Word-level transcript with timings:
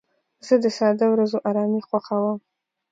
زه 0.45 0.55
د 0.63 0.65
ساده 0.77 1.05
ورځو 1.09 1.37
ارامي 1.49 1.81
خوښوم. 1.87 2.37